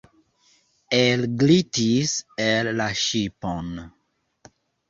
[0.99, 2.15] Elglitis
[2.49, 3.73] el la ŝipon.